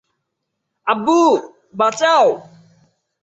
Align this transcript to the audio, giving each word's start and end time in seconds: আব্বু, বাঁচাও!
আব্বু, 0.87 1.19
বাঁচাও! 1.73 2.25